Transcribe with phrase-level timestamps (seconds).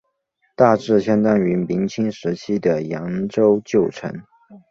[0.55, 4.11] 大致相当于明清时期的扬州旧城。